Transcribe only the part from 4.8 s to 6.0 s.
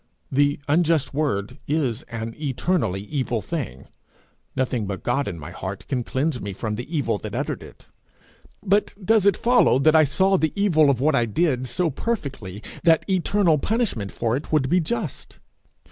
but God in my heart